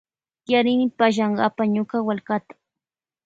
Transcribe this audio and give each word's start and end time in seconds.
Tiyarini 0.43 0.85
pallankapa 0.97 1.63
ñuka 1.73 1.97
wallkariyta. 2.07 2.53